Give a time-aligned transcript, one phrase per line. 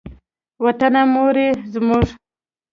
[0.65, 2.05] وطنه مور یې زموږ.